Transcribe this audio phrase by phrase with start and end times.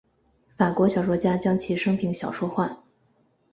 [0.57, 2.81] 法国小说家将其生平小说化。